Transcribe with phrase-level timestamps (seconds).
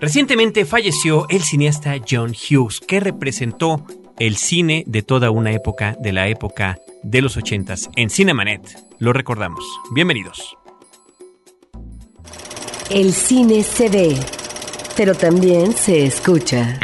[0.00, 3.84] Recientemente falleció el cineasta John Hughes, que representó
[4.18, 8.62] el cine de toda una época, de la época de los ochentas, en Cinemanet.
[8.98, 9.62] Lo recordamos.
[9.92, 10.56] Bienvenidos.
[12.88, 14.16] El cine se ve,
[14.96, 16.80] pero también se escucha.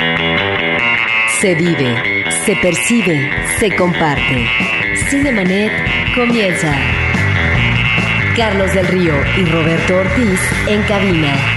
[1.40, 4.46] Se vive, se percibe, se comparte.
[5.08, 5.72] Cinemanet
[6.14, 6.76] comienza.
[8.36, 11.55] Carlos del Río y Roberto Ortiz en cabina.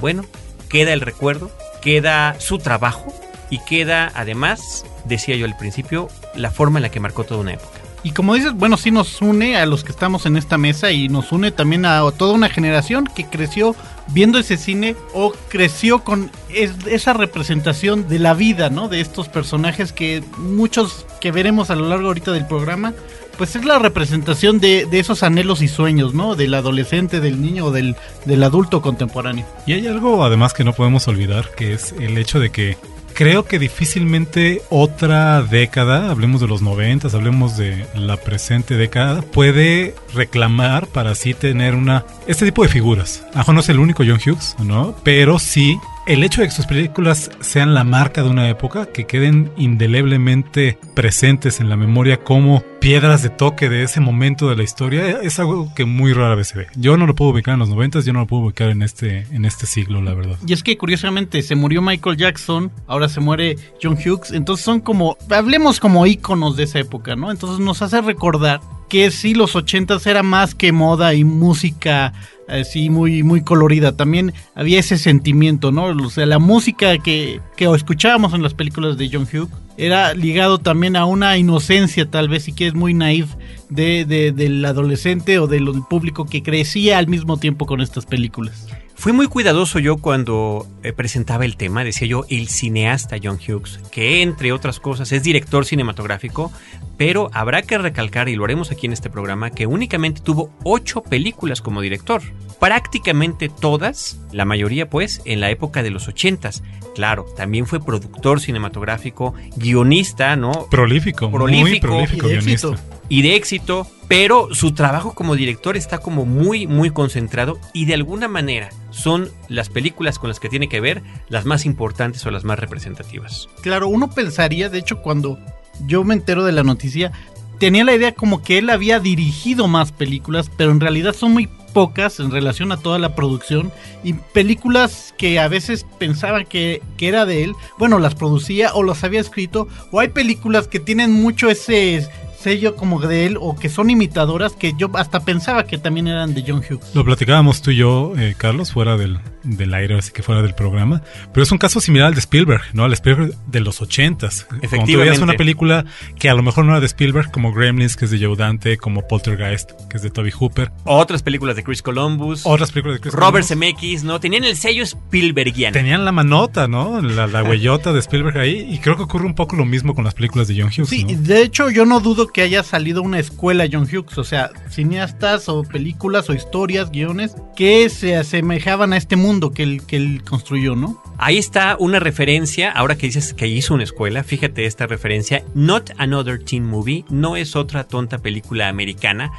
[0.02, 0.26] bueno,
[0.68, 1.50] queda el recuerdo,
[1.82, 3.14] queda su trabajo
[3.50, 7.54] y queda además, decía yo al principio, la forma en la que marcó toda una
[7.54, 7.85] época.
[8.06, 11.10] Y como dices, bueno, sí nos une a los que estamos en esta mesa y
[11.10, 13.76] nos une también a toda una generación que creció
[14.10, 18.90] viendo ese cine o creció con esa representación de la vida, ¿no?
[18.90, 22.94] De estos personajes que muchos que veremos a lo largo ahorita del programa,
[23.40, 26.36] pues es la representación de, esos anhelos y sueños, ¿no?
[26.36, 27.96] Del adolescente, del niño o del,
[28.26, 29.48] del adulto contemporáneo.
[29.66, 32.78] Y hay algo además que no podemos olvidar, que es el hecho de que
[33.16, 39.96] creo que difícilmente otra década, hablemos de los noventas, hablemos de la presente década, puede
[40.14, 43.26] reclamar para así tener una este tipo de figuras.
[43.34, 44.96] Ajo no es el único John Hughes, ¿no?
[45.04, 49.06] Pero sí el hecho de que sus películas sean la marca de una época, que
[49.06, 54.64] queden indeleblemente presentes en la memoria como piedras de toque de ese momento de la
[54.64, 56.68] historia, es algo que muy rara vez se ve.
[56.76, 59.26] Yo no lo puedo ubicar en los noventas, yo no lo puedo ubicar en este,
[59.32, 60.38] en este siglo, la verdad.
[60.46, 64.82] Y es que curiosamente se murió Michael Jackson, ahora se muere John Hughes, entonces son
[64.82, 67.32] como, hablemos como íconos de esa época, ¿no?
[67.32, 72.14] Entonces nos hace recordar que sí, los ochentas era más que moda y música
[72.48, 73.96] así muy, muy colorida.
[73.96, 75.86] También había ese sentimiento, ¿no?
[75.86, 80.58] O sea, la música que, que escuchábamos en las películas de John Hughes era ligado
[80.58, 83.36] también a una inocencia, tal vez, y que es muy naif
[83.70, 88.68] de, del adolescente o del público que crecía al mismo tiempo con estas películas.
[88.96, 93.80] Fui muy cuidadoso yo cuando eh, presentaba el tema, decía yo, el cineasta John Hughes,
[93.92, 96.52] que entre otras cosas es director cinematográfico,
[96.98, 101.04] pero habrá que recalcar, y lo haremos aquí en este programa, que únicamente tuvo ocho
[101.04, 102.22] películas como director.
[102.60, 106.64] Prácticamente todas, la mayoría pues, en la época de los ochentas.
[106.96, 110.68] Claro, también fue productor cinematográfico, guionista, ¿no?
[110.72, 111.68] Prolífico, Prolífico.
[111.68, 112.70] muy prolífico guionista.
[113.10, 117.94] Y de éxito, pero su trabajo como director está como muy, muy concentrado y de
[117.94, 122.32] alguna manera son las películas con las que tiene que ver las más importantes o
[122.32, 123.50] las más representativas.
[123.62, 125.40] Claro, uno pensaría, de hecho, cuando
[125.86, 127.12] yo me entero de la noticia,
[127.60, 131.50] tenía la idea como que él había dirigido más películas, pero en realidad son muy
[131.74, 133.70] pocas en relación a toda la producción
[134.02, 138.84] y películas que a veces pensaba que, que era de él, bueno, las producía o
[138.84, 142.08] las había escrito, o hay películas que tienen mucho ese
[142.46, 146.36] sello como de él o que son imitadoras que yo hasta pensaba que también eran
[146.36, 146.94] de John Hughes.
[146.94, 150.54] Lo platicábamos tú y yo, eh, Carlos, fuera del, del aire, así que fuera del
[150.54, 151.02] programa.
[151.34, 152.84] Pero es un caso similar al de Spielberg, ¿no?
[152.84, 154.44] Al Spielberg de los ochentas.
[154.44, 155.10] Cuando tú Efectivamente.
[155.10, 155.86] veías una película
[156.20, 158.78] que a lo mejor no era de Spielberg, como Gremlins, que es de Joe Dante,
[158.78, 160.72] como Poltergeist, que es de Toby Hooper.
[160.84, 163.48] Otras películas de Chris Columbus, Otras películas de Chris Robert Columbus.
[163.48, 164.20] Zemeckis, ¿no?
[164.20, 165.74] Tenían el sello Spielbergiano.
[165.74, 167.02] Tenían la manota, ¿no?
[167.02, 168.68] La, la huellota de Spielberg ahí.
[168.70, 170.90] Y creo que ocurre un poco lo mismo con las películas de John Hughes.
[170.90, 171.20] Sí, ¿no?
[171.20, 175.48] de hecho yo no dudo que haya salido una escuela John Hughes, o sea, cineastas
[175.48, 180.76] o películas o historias, guiones que se asemejaban a este mundo que él, que construyó,
[180.76, 181.02] ¿no?
[181.18, 185.92] Ahí está una referencia, ahora que dices que hizo una escuela, fíjate esta referencia, Not
[185.98, 189.32] Another Teen Movie, no es otra tonta película americana,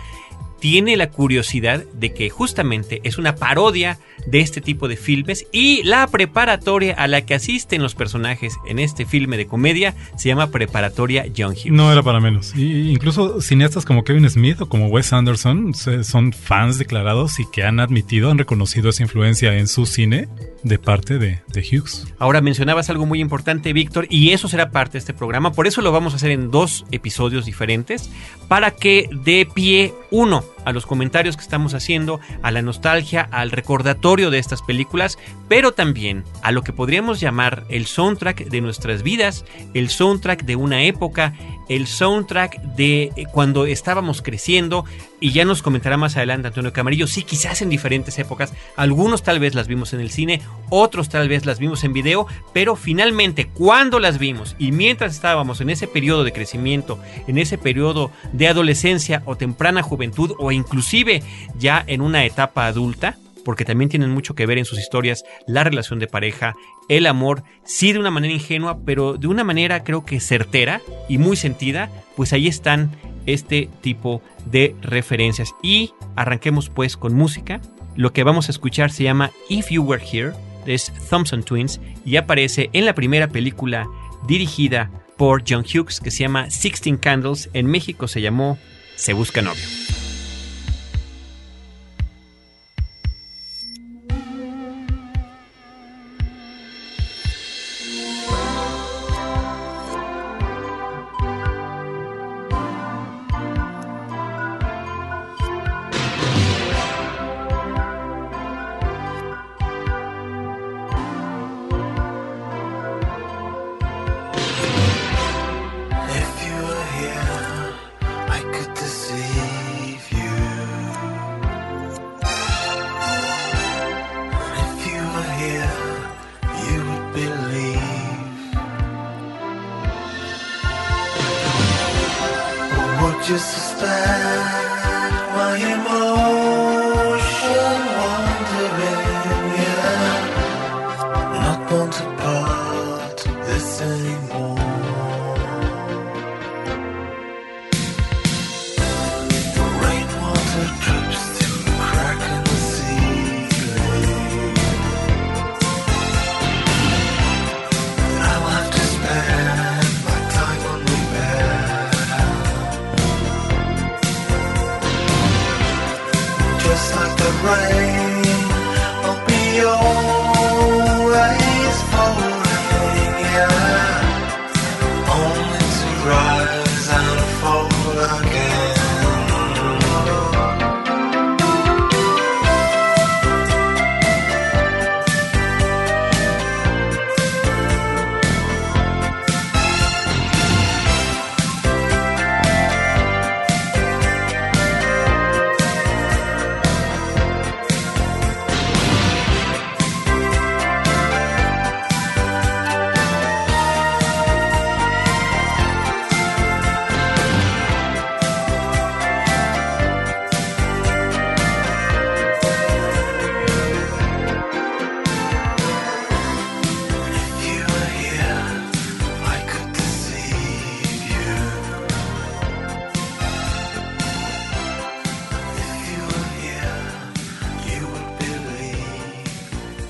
[0.61, 5.83] tiene la curiosidad de que justamente es una parodia de este tipo de filmes y
[5.83, 10.51] la preparatoria a la que asisten los personajes en este filme de comedia se llama
[10.51, 11.73] Preparatoria John Hughes.
[11.73, 12.55] No era para menos.
[12.57, 17.65] Y incluso cineastas como Kevin Smith o como Wes Anderson son fans declarados y que
[17.65, 20.29] han admitido, han reconocido esa influencia en su cine
[20.63, 22.07] de parte de, de Hughes.
[22.19, 25.53] Ahora mencionabas algo muy importante, Víctor, y eso será parte de este programa.
[25.53, 28.11] Por eso lo vamos a hacer en dos episodios diferentes,
[28.49, 33.53] para que dé pie, uno, a los comentarios que estamos haciendo, a la nostalgia, al
[33.53, 35.17] recordatorio de estas películas,
[35.49, 40.57] pero también a lo que podríamos llamar el soundtrack de nuestras vidas, el soundtrack de
[40.57, 41.35] una época,
[41.69, 44.85] el soundtrack de eh, cuando estábamos creciendo,
[45.21, 49.39] y ya nos comentará más adelante Antonio Camarillo, sí, quizás en diferentes épocas, algunos tal
[49.39, 53.47] vez las vimos en el cine, otros tal vez las vimos en video, pero finalmente
[53.47, 58.49] cuando las vimos y mientras estábamos en ese periodo de crecimiento, en ese periodo de
[58.49, 61.23] adolescencia o temprana juventud o inclusive
[61.59, 63.17] ya en una etapa adulta,
[63.47, 66.57] porque también tienen mucho que ver en sus historias la relación de pareja,
[66.89, 71.19] el amor, sí de una manera ingenua, pero de una manera creo que certera y
[71.19, 72.91] muy sentida, pues ahí están
[73.25, 75.53] este tipo de referencias.
[75.63, 77.61] Y arranquemos pues con música.
[77.95, 80.33] Lo que vamos a escuchar se llama If You Were Here,
[80.67, 83.87] es Thompson Twins, y aparece en la primera película
[84.27, 87.49] dirigida por John Hughes que se llama Sixteen Candles.
[87.53, 88.59] En México se llamó
[88.97, 89.86] Se Busca Novio.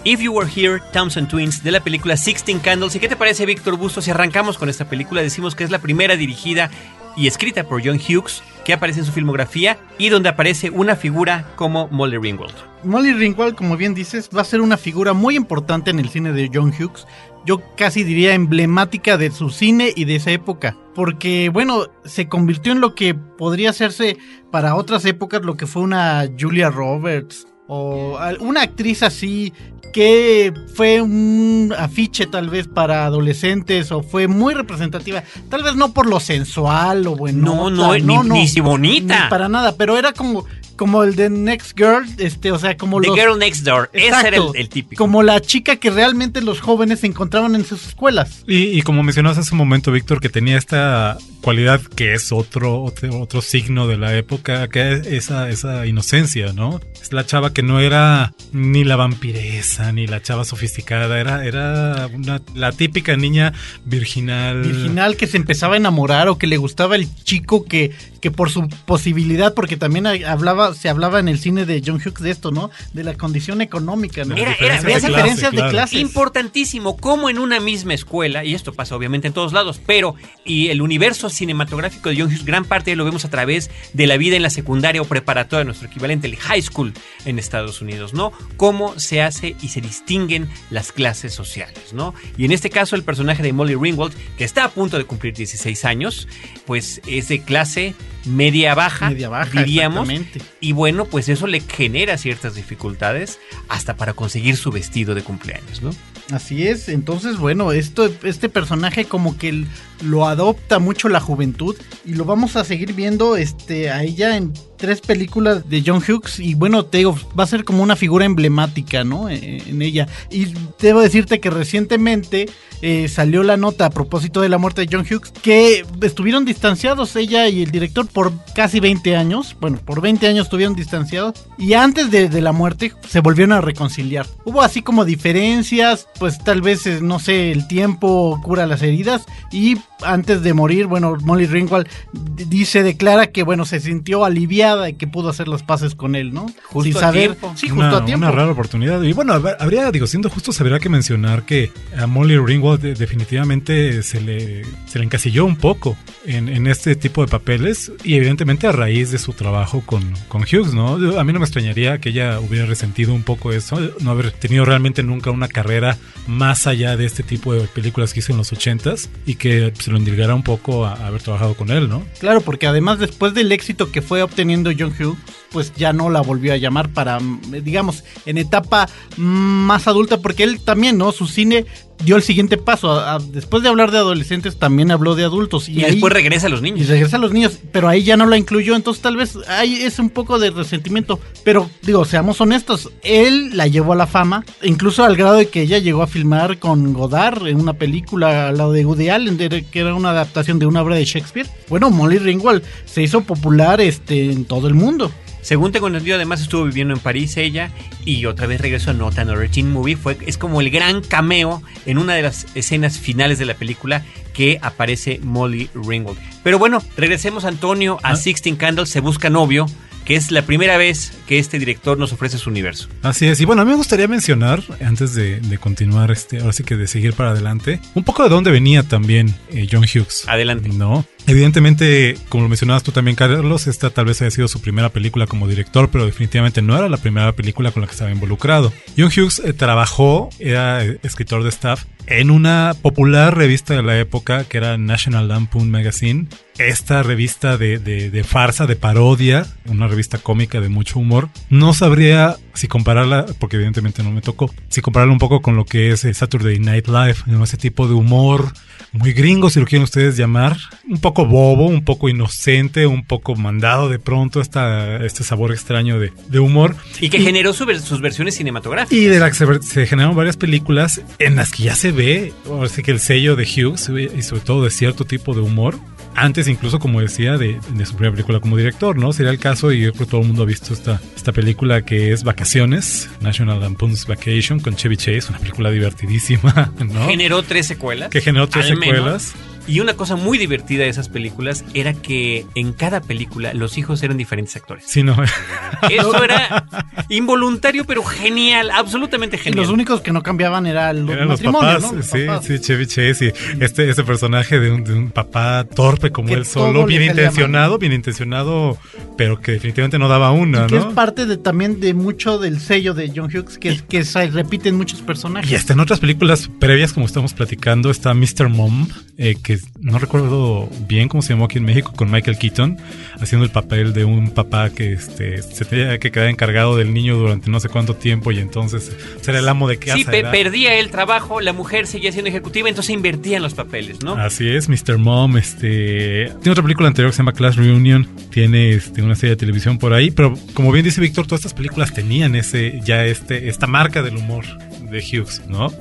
[0.07, 2.95] If You Were Here, Thompson Twins, de la película Sixteen Candles.
[2.95, 4.05] ¿Y qué te parece, Víctor Bustos?
[4.05, 6.71] Si arrancamos con esta película, decimos que es la primera dirigida
[7.17, 11.49] y escrita por John Hughes, que aparece en su filmografía y donde aparece una figura
[11.57, 12.55] como Molly Ringwald.
[12.85, 16.33] Molly Ringwald, como bien dices, va a ser una figura muy importante en el cine
[16.33, 17.05] de John Hughes.
[17.45, 20.77] Yo casi diría emblemática de su cine y de esa época.
[20.95, 24.19] Porque, bueno, se convirtió en lo que podría hacerse
[24.53, 29.53] para otras épocas, lo que fue una Julia Roberts o una actriz así
[29.93, 35.23] que fue un afiche tal vez para adolescentes o fue muy representativa.
[35.49, 37.55] Tal vez no por lo sensual o bueno.
[37.55, 39.25] No, no, ni- ni si bonita.
[39.25, 40.45] Ni para nada, pero era como,
[40.77, 43.17] como el de Next Girl, este, o sea, como The los...
[43.19, 43.91] Girl Next Door.
[43.93, 45.03] Ese era el, Exacto, el típico.
[45.03, 48.45] Como la chica que realmente los jóvenes encontraban en sus escuelas.
[48.47, 52.83] Y, y como mencionabas hace un momento, Víctor, que tenía esta cualidad que es otro,
[52.83, 56.81] otro, otro signo de la época, que es esa, esa inocencia, ¿no?
[57.01, 62.09] Es la chava que no era ni la vampiresa, ni la chava sofisticada, era, era
[62.13, 63.53] una, la típica niña
[63.85, 64.63] virginal.
[64.63, 68.51] Virginal que se empezaba a enamorar o que le gustaba el chico que, que por
[68.51, 70.25] su posibilidad, porque también hay-
[70.67, 72.71] hablaba, se hablaba en el cine de John Hughes de esto, ¿no?
[72.93, 74.37] De la condición económica, ¿no?
[74.37, 76.01] Era- era- diferencias de clase, clases.
[76.01, 80.69] Importantísimo, como en una misma escuela, y esto pasa obviamente en todos lados, pero y
[80.69, 84.17] el universo cinematográfico de John Hughes, gran parte de lo vemos a través de la
[84.17, 86.93] vida en la secundaria o preparatoria, nuestro equivalente, el high school
[87.25, 88.33] en Estados Unidos, ¿no?
[88.57, 92.15] Cómo se hace y se distinguen las clases sociales, ¿no?
[92.37, 95.35] Y en este caso el personaje de Molly Ringwald, que está a punto de cumplir
[95.35, 96.29] 16 años,
[96.67, 97.95] pues es de clase
[98.25, 100.56] media baja, Media baja, diríamos, exactamente.
[100.61, 105.83] Y bueno, pues eso le genera ciertas dificultades hasta para conseguir su vestido de cumpleaños,
[105.83, 105.91] ¿no?
[106.33, 109.65] Así es, entonces bueno, esto, este personaje como que
[110.03, 114.53] lo adopta mucho la juventud y lo vamos a seguir viendo este, a ella en
[114.77, 118.25] tres películas de John Hughes y bueno, te digo, va a ser como una figura
[118.25, 119.29] emblemática, ¿no?
[119.29, 120.09] Eh, En ella.
[120.31, 120.49] Y
[120.81, 122.49] debo decirte que recientemente
[122.83, 127.17] eh, salió la nota a propósito de la muerte de John Hughes que estuvieron distanciados
[127.17, 131.73] ella y el director por casi 20 años, bueno, por 20 años estuvieron distanciados y
[131.73, 134.27] antes de, de la muerte se volvieron a reconciliar.
[134.45, 139.25] Hubo así como diferencias, pues tal vez, eh, no sé, el tiempo cura las heridas
[139.51, 144.95] y antes de morir, bueno, Molly Ringwald dice, declara que, bueno, se sintió aliviada y
[144.95, 146.47] que pudo hacer las paces con él, ¿no?
[146.65, 147.53] Justo a tiempo.
[147.57, 148.27] Sí, justo una, a tiempo.
[148.27, 149.01] una rara oportunidad.
[149.03, 152.95] Y bueno, hab- habría, digo, siendo justos, habría que mencionar que a Molly Ringwald de-
[152.95, 158.15] definitivamente se le, se le encasilló un poco en, en este tipo de papeles y
[158.15, 160.99] evidentemente a raíz de su trabajo con, con Hughes, ¿no?
[160.99, 164.31] Yo- A mí no me extrañaría que ella hubiera resentido un poco eso, no haber
[164.33, 168.39] tenido realmente nunca una carrera más allá de este tipo de películas que hizo en
[168.39, 171.89] los ochentas y que se lo indilgara un poco a, a haber trabajado con él,
[171.89, 172.03] ¿no?
[172.19, 176.21] Claro, porque además después del éxito que fue obteniendo John Hughes, pues ya no la
[176.21, 181.13] volvió a llamar para, mm, digamos, en etapa mm, más adulta, porque él también, ¿no?
[181.13, 181.65] Su cine
[182.05, 182.91] dio el siguiente paso.
[182.93, 185.71] A- a- después de hablar de adolescentes, también habló de adultos.
[185.71, 186.89] Y, ahí- después regresa a los y niños.
[186.89, 189.99] regresa a los niños, pero ahí ya no la incluyó, entonces tal vez ahí es
[189.99, 191.19] un poco de resentimiento.
[191.43, 195.63] Pero digo, seamos honestos, él la llevó a la fama, incluso al grado de que
[195.63, 199.65] ella llegó a filmar con Godard en una película al lado de Woody Allen, de-
[199.65, 201.49] que era una adaptación de una obra de Shakespeare.
[201.71, 205.11] Bueno, Molly Ringwald se hizo popular este, en todo el mundo.
[205.47, 207.71] Según tengo entendido, además estuvo viviendo en París ella
[208.05, 209.95] y otra vez regresó a Not Another Teen Movie.
[209.95, 214.05] Fue, es como el gran cameo en una de las escenas finales de la película
[214.35, 216.19] que aparece Molly Ringwald.
[216.43, 218.17] Pero bueno, regresemos Antonio a Ah.
[218.17, 219.67] Sixteen Candles, se busca novio,
[220.05, 222.89] que es la primera vez que este director nos ofrece su universo.
[223.03, 226.53] Así es, y bueno, a mí me gustaría mencionar, antes de, de continuar, este, ahora
[226.55, 230.25] sí que de seguir para adelante, un poco de dónde venía también eh, John Hughes.
[230.27, 230.71] Adelante.
[230.71, 231.07] ¿No?
[231.27, 235.27] Evidentemente, como lo mencionabas tú también, Carlos, esta tal vez haya sido su primera película
[235.27, 238.73] como director, pero definitivamente no era la primera película con la que estaba involucrado.
[238.97, 243.99] John Hughes eh, trabajó, era eh, escritor de staff, en una popular revista de la
[243.99, 246.29] época que era National Lampoon Magazine.
[246.59, 251.29] Esta revista de, de- de farsa, de parodia, una revista cómica de mucho humor.
[251.51, 255.65] No sabría si compararla, porque evidentemente no me tocó, si compararla un poco con lo
[255.65, 258.53] que es eh, Saturday Night Live, ese tipo de humor
[258.99, 260.57] muy gringo, si lo quieren ustedes llamar,
[260.89, 265.99] un poco bobo, un poco inocente, un poco mandado de pronto esta, este sabor extraño
[265.99, 266.77] de, de humor.
[267.01, 268.97] Y que generó su sus versiones cinematográficas.
[268.97, 272.33] Y de la que se, se generaron varias películas en las que ya se ve,
[272.47, 275.79] ahora sí que el sello de Hughes y sobre todo de cierto tipo de humor.
[276.17, 279.13] Antes incluso, como decía, de, de su primera película como director, ¿no?
[279.13, 281.83] Sería el caso, y yo creo que todo el mundo ha visto esta, esta película
[281.83, 287.07] que es Vacaciones, National Lampoon's Vacation, con Chevy Chase, una película divertidísima, ¿no?
[287.07, 288.11] Generó tres secuelas.
[288.11, 289.33] que generó tres al menos.
[289.67, 294.03] Y una cosa muy divertida de esas películas era que en cada película los hijos
[294.03, 294.85] eran diferentes actores.
[294.87, 295.17] Sí, no.
[295.91, 296.67] Eso era
[297.09, 299.63] involuntario, pero genial, absolutamente Y genial.
[299.65, 301.99] los únicos que no cambiaban era el Eran los matrimonio, papás, ¿no?
[301.99, 302.45] Los sí, papás.
[302.45, 306.35] sí, Chevy Chase y este, este personaje de un, de un papá torpe como Que
[306.35, 308.79] él solo, bien intencionado, bien intencionado,
[309.17, 310.89] pero que definitivamente no daba una, Y que ¿no?
[310.89, 314.77] es parte de, también de mucho del sello de John Hughes, que, que se repiten
[314.77, 315.51] muchos personajes.
[315.51, 318.49] Y hasta en otras películas previas, como estamos platicando, está Mr.
[318.49, 322.77] Mom, eh, que no recuerdo bien cómo se llamó aquí en México, con Michael Keaton,
[323.21, 327.17] haciendo el papel de un papá que este, se tenía que quedar encargado del niño
[327.17, 329.97] durante no sé cuánto tiempo y entonces será el amo de casa.
[329.97, 333.55] Sí, pe- era- perdía el trabajo, la mujer seguía siendo ejecutiva, entonces invertía en los
[333.55, 334.15] papeles, ¿no?
[334.15, 334.99] Así es, Mr.
[334.99, 339.31] Mom, este tiene otra película anterior que se llama Class Reunion, tiene este, una serie
[339.31, 343.05] de televisión por ahí, pero como bien dice Víctor, todas estas películas tenían ese ya
[343.05, 344.45] este esta marca del humor
[344.91, 345.73] de Hughes, ¿no?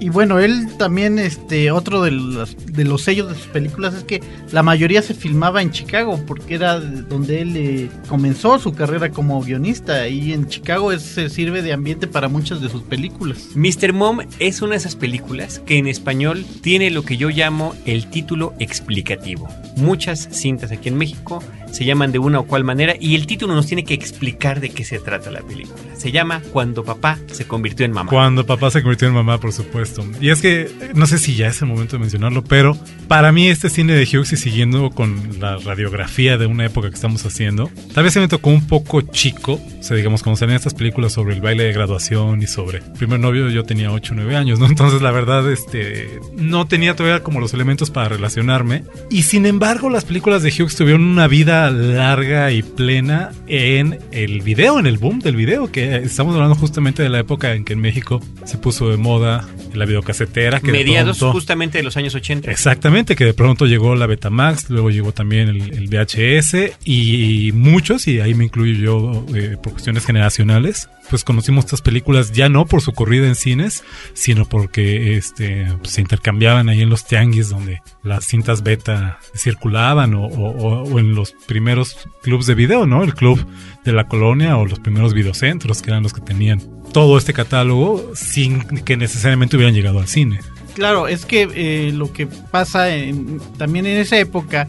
[0.00, 4.04] Y bueno, él también, este, otro de los, de los sellos de sus películas es
[4.04, 4.22] que
[4.52, 9.40] la mayoría se filmaba en Chicago, porque era donde él eh, comenzó su carrera como
[9.42, 10.08] guionista.
[10.08, 13.48] Y en Chicago se sirve de ambiente para muchas de sus películas.
[13.54, 13.92] Mr.
[13.92, 18.08] Mom es una de esas películas que en español tiene lo que yo llamo el
[18.10, 19.48] título explicativo.
[19.76, 21.42] Muchas cintas aquí en México
[21.74, 24.70] se llaman de una o cual manera y el título nos tiene que explicar de
[24.70, 25.74] qué se trata la película.
[25.96, 28.10] Se llama Cuando papá se convirtió en mamá.
[28.10, 30.04] Cuando papá se convirtió en mamá, por supuesto.
[30.20, 32.78] Y es que, no sé si ya es el momento de mencionarlo, pero
[33.08, 36.94] para mí este cine de Hughes y siguiendo con la radiografía de una época que
[36.94, 40.56] estamos haciendo, tal vez se me tocó un poco chico, o sea, digamos, cuando salían
[40.56, 44.16] estas películas sobre el baile de graduación y sobre primer novio, yo tenía 8 o
[44.16, 44.66] 9 años, ¿no?
[44.66, 48.84] Entonces, la verdad, este, no tenía todavía como los elementos para relacionarme.
[49.10, 54.42] Y sin embargo, las películas de Hughes tuvieron una vida larga y plena en el
[54.42, 57.72] video, en el boom del video, que estamos hablando justamente de la época en que
[57.74, 60.60] en México se puso de moda la videocasetera.
[60.60, 62.50] Que de Mediados pronto- justamente de los años 80.
[62.50, 68.06] Exactamente, que de pronto llegó la Betamax, luego llegó también el, el VHS y muchos,
[68.08, 72.64] y ahí me incluyo yo eh, por cuestiones generacionales, pues conocimos estas películas ya no
[72.66, 77.50] por su corrida en cines, sino porque este, pues, se intercambiaban ahí en los tianguis
[77.50, 83.04] donde las cintas beta circulaban o- o- o en los primeros clubs de video, ¿no?
[83.04, 83.38] El club
[83.84, 86.60] de la colonia o los primeros videocentros que eran los que tenían
[86.92, 90.40] todo este catálogo sin que necesariamente hubieran llegado al cine.
[90.74, 94.66] Claro, es que eh, lo que pasa en- también en esa época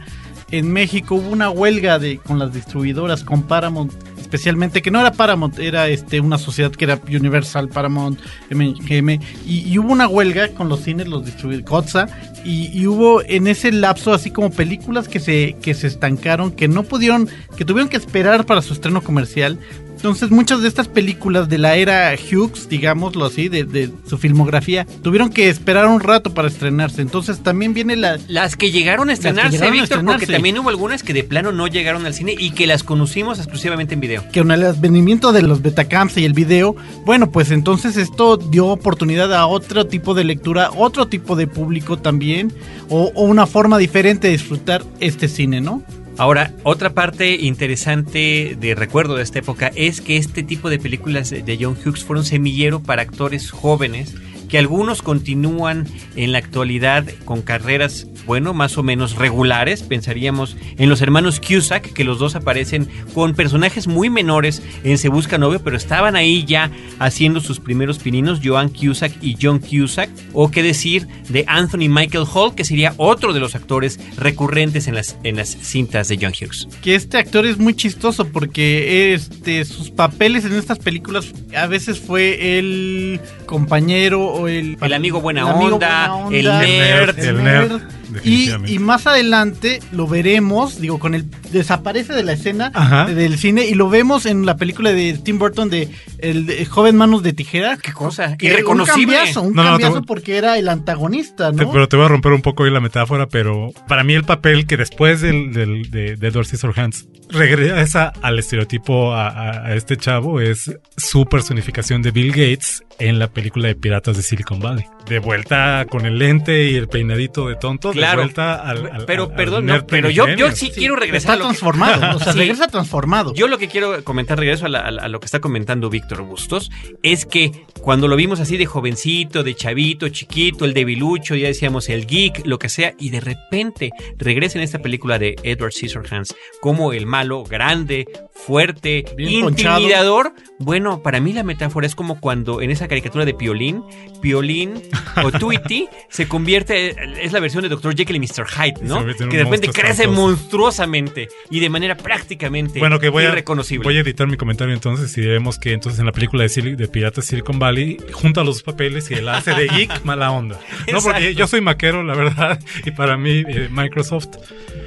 [0.51, 5.11] en México hubo una huelga de con las distribuidoras, con Paramount, especialmente que no era
[5.11, 9.09] Paramount, era este una sociedad que era Universal, Paramount, MGM,
[9.45, 12.07] y, y hubo una huelga con los cines, los distribuidores, COTSA,
[12.43, 16.67] y, y hubo en ese lapso así como películas que se que se estancaron, que
[16.67, 17.27] no pudieron,
[17.57, 19.59] que tuvieron que esperar para su estreno comercial.
[20.05, 24.85] Entonces muchas de estas películas de la era Hughes, digámoslo así, de, de su filmografía,
[25.01, 27.01] tuvieron que esperar un rato para estrenarse.
[27.01, 28.19] Entonces también viene la...
[28.27, 31.51] Las que llegaron a estrenarse, llegaron a Víctor, porque también hubo algunas que de plano
[31.51, 34.23] no llegaron al cine y que las conocimos exclusivamente en video.
[34.31, 38.67] que con el advenimiento de los betacams y el video, bueno, pues entonces esto dio
[38.67, 42.53] oportunidad a otro tipo de lectura, otro tipo de público también,
[42.89, 45.81] o, o una forma diferente de disfrutar este cine, ¿no?
[46.17, 51.29] Ahora, otra parte interesante de recuerdo de esta época es que este tipo de películas
[51.29, 54.15] de John Hughes fueron semillero para actores jóvenes
[54.55, 59.83] que algunos continúan en la actualidad con carreras, bueno, más o menos regulares.
[59.83, 65.09] Pensaríamos en los hermanos Cusack, que los dos aparecen con personajes muy menores en Se
[65.09, 70.09] Busca Novio, pero estaban ahí ya haciendo sus primeros pininos, Joan Cusack y John Cusack.
[70.31, 74.95] O qué decir de Anthony Michael Hall, que sería otro de los actores recurrentes en
[74.95, 76.69] las, en las cintas de John Hughes.
[76.81, 81.99] Que este actor es muy chistoso porque este sus papeles en estas películas a veces
[81.99, 87.19] fue el compañero o el, El amigo buena el amigo onda, buena el nerd.
[87.19, 87.81] El nerd,
[88.23, 93.05] Y, más adelante lo veremos, digo, con el desaparece de la escena Ajá.
[93.05, 95.89] del cine y lo vemos en la película de Tim Burton de
[96.19, 97.77] El de joven manos de tijera.
[97.77, 98.37] ¿Qué cosa?
[98.37, 99.05] Que Irreconocible.
[99.05, 101.71] Un cambiazo, un No, no, cambiazo voy- porque era el antagonista, Te- ¿no?
[101.71, 104.65] pero te voy a romper un poco hoy la metáfora, pero para mí el papel
[104.67, 109.97] que después del, del- de, de Edward Scissorhands regresa al estereotipo a, a- a este
[109.97, 114.85] chavo es su personificación de Bill Gates en la película de Piratas de Silicon Valley.
[115.07, 118.21] De vuelta con el lente y el peinadito de tonto, Claro.
[118.21, 120.95] de vuelta al, al- pero, al- al perdón, no, pero yo, yo sí, Sí, quiero
[120.95, 122.39] regresar a Está que- transformado, o sea, Sí.
[122.39, 123.33] regresa transformado.
[123.35, 126.71] Yo lo que quiero comentar, regreso a, la- a lo que está comentando Víctor Bustos,
[127.03, 131.87] es que cuando lo vimos así de jovencito, de chavito, chiquito, el debilucho, ya decíamos
[131.89, 136.35] el geek, lo que sea, y de repente regresa en esta película de Edward Scissorhands
[136.61, 140.33] como el malo grande, fuerte, Bien intimidador.
[140.59, 143.83] Bueno, para mí la metáfora es como cuando en esa caricatura de Piolín,
[144.21, 144.81] Piolín
[145.23, 147.95] o Tweety se convierte, es la versión de Dr.
[147.95, 148.45] Jekyll y Mr.
[148.47, 149.05] Hyde, ¿no?
[149.05, 150.11] Que de repente crece espantoso.
[150.21, 153.83] monstruosamente y de manera prácticamente Bueno, que voy a, irreconocible.
[153.83, 156.75] voy a editar mi comentario entonces y diremos que entonces en la película de, Sil-
[156.75, 160.59] de Piratas Silicon Valley junta los dos papeles y él hace de geek mala onda.
[160.91, 161.29] No, porque Exacto.
[161.39, 164.27] yo soy maquero, la verdad, y para mí eh, Microsoft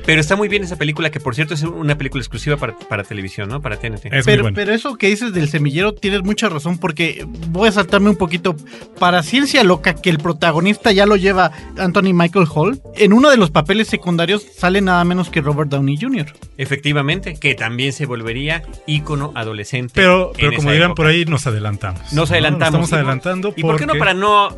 [0.06, 3.04] Pero está muy bien esa película, que por cierto es una película exclusiva para, para
[3.04, 3.60] televisión, ¿no?
[3.60, 4.06] Para TNT.
[4.06, 4.54] es muy Pero, buena.
[4.54, 8.56] pero eso que dices del semillero tienes mucha razón porque voy a saltarme un poquito
[8.98, 12.80] para ciencia loca que el protagonista ya lo lleva Anthony Michael Hall.
[12.96, 16.34] En uno de los papeles secundarios sale nada menos que Robert Downey Jr.
[16.56, 19.92] Efectivamente, que también se volvería ícono adolescente.
[19.94, 20.96] Pero, pero como dirán época.
[20.96, 22.00] por ahí, nos adelantamos.
[22.12, 22.34] Nos ¿no?
[22.34, 22.80] adelantamos.
[22.80, 23.54] Nos estamos adelantando.
[23.56, 24.50] ¿Y por qué no para no,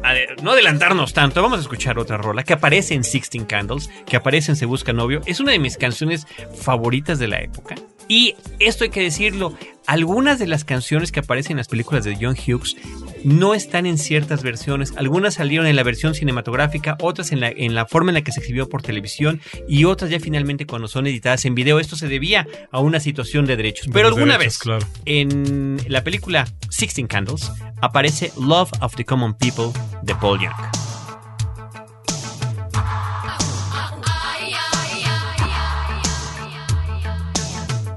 [0.43, 1.43] no adelantarnos tanto?
[1.43, 4.93] Vamos a escuchar otra rola que aparece en Sixteen Candles, que aparece en Se Busca
[4.93, 5.21] Novio.
[5.27, 7.75] Es una de mis canciones favoritas de la época.
[8.11, 9.55] Y esto hay que decirlo,
[9.87, 12.77] algunas de las canciones que aparecen en las películas de John Hughes
[13.23, 14.93] no están en ciertas versiones.
[14.97, 18.33] Algunas salieron en la versión cinematográfica, otras en la, en la forma en la que
[18.33, 21.79] se exhibió por televisión y otras ya finalmente cuando son editadas en video.
[21.79, 23.87] Esto se debía a una situación de derechos.
[23.87, 24.87] De Pero alguna derechos, vez, claro.
[25.05, 29.71] en la película Sixteen Candles aparece Love of the Common People
[30.03, 30.90] de Paul Young.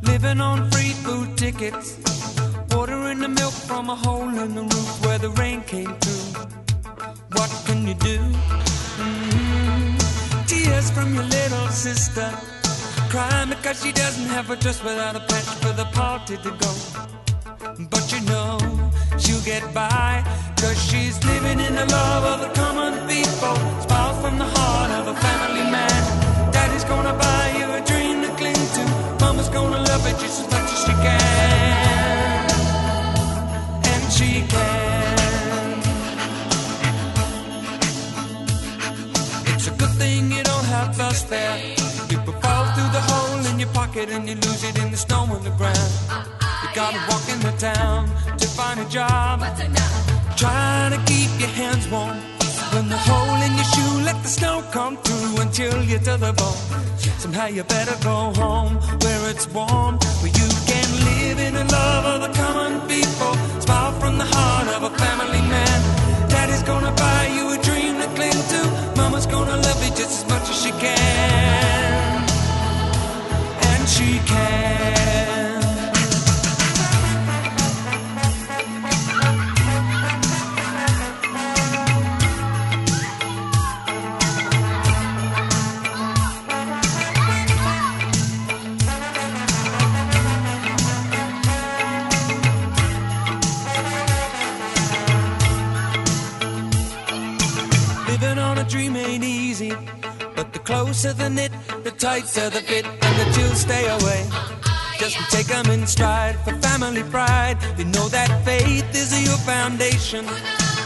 [0.04, 1.98] Living on free food tickets.
[2.76, 6.42] Ordering the milk from a hole in the roof where the rain came through.
[7.36, 8.18] What can you do?
[8.98, 10.48] Mm.
[10.48, 12.30] Tears from your little sister.
[13.10, 16.74] Crying because she doesn't have a dress without a patch for the party to go.
[17.90, 18.60] But you know
[19.18, 20.24] she'll get by
[20.58, 25.08] Cause she's living in the love of the common people Spouse from the heart of
[25.08, 28.03] a family man Daddy's gonna buy you a to
[29.44, 32.50] Mama's gonna love it just as much as she can.
[33.92, 35.80] And she can.
[39.54, 41.58] It's a good thing you don't have us there.
[42.08, 45.28] People fall through the hole in your pocket And you lose it in the snow
[45.30, 45.92] on the ground.
[46.64, 49.42] You gotta walk in the town to find a job.
[50.38, 52.33] Trying to keep your hands warm.
[52.74, 56.18] When the hole in your shoe, let the snow come through and chill you to
[56.18, 56.58] the bone.
[57.20, 62.06] Somehow you better go home where it's warm, where you can live in the love
[62.14, 63.34] of the common people.
[63.62, 66.30] Smile from the heart of a family man.
[66.30, 68.62] Daddy's gonna buy you a dream to cling to.
[68.98, 72.26] Mama's gonna love you just as much as she can.
[73.70, 75.03] And she can.
[100.36, 101.52] But the closer the knit,
[101.84, 104.22] the tighter the fit, and the chills stay away.
[105.00, 107.58] Just take 'em in stride for family pride.
[107.78, 110.26] You know that faith is your foundation.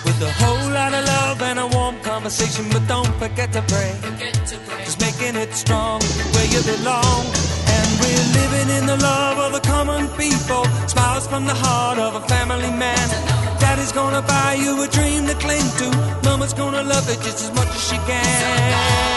[0.06, 3.94] With a whole lot of love and a warm conversation, but don't forget to pray.
[4.86, 6.00] Just making it strong
[6.34, 7.24] where you belong.
[7.76, 10.64] And we're living in the love of the common people.
[10.88, 13.08] Smiles from the heart of a family man.
[13.60, 15.88] Daddy's gonna buy you a dream to cling to.
[16.24, 19.17] Mama's gonna love it just as much as she can.